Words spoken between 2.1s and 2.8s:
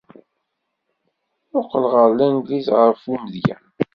Langliz,